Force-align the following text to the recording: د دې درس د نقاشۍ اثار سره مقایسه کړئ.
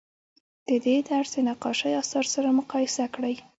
د 0.67 0.69
دې 0.85 0.95
درس 1.09 1.29
د 1.35 1.37
نقاشۍ 1.49 1.91
اثار 2.01 2.25
سره 2.33 2.49
مقایسه 2.59 3.05
کړئ. 3.13 3.35